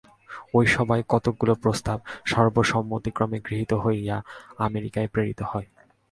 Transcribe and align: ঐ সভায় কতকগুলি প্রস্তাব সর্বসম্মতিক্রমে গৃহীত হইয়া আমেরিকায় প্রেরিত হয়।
ঐ 0.55 0.59
সভায় 0.67 1.03
কতকগুলি 1.09 1.53
প্রস্তাব 1.63 1.97
সর্বসম্মতিক্রমে 2.25 3.37
গৃহীত 3.45 3.71
হইয়া 3.83 4.17
আমেরিকায় 4.59 5.11
প্রেরিত 5.13 5.39
হয়। 5.51 5.67